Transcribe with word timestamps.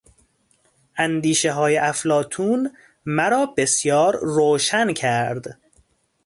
اندیشههای 0.97 1.77
افلاطون 1.77 2.71
مرا 3.05 3.45
بسیار 3.57 4.19
روشن 4.21 4.93
کرد. 4.93 5.57